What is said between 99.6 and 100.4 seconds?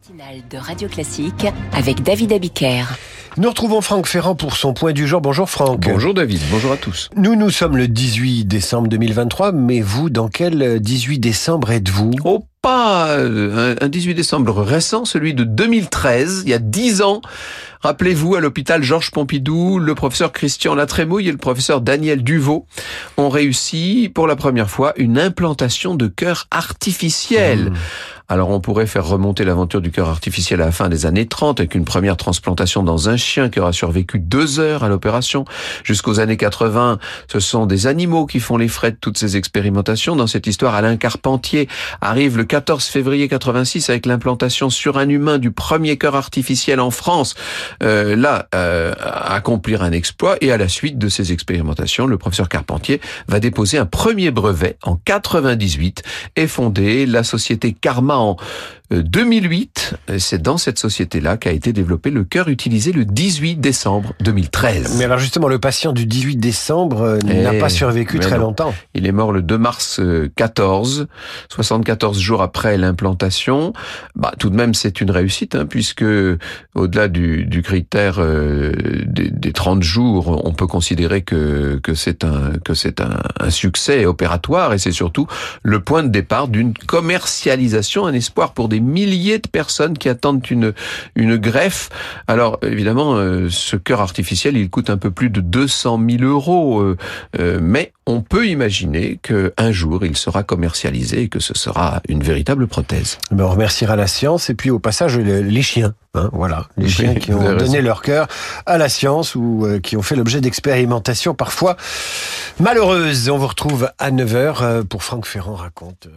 jour, il